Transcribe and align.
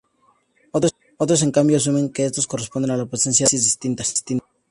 Otros, 1.19 1.43
en 1.43 1.51
cambio, 1.51 1.77
asumen 1.77 2.11
que 2.11 2.25
esto 2.25 2.41
corresponde 2.47 2.91
a 2.91 2.97
la 2.97 3.05
presencia 3.05 3.43
de 3.43 3.45
especies 3.49 3.65
distintas. 3.65 4.25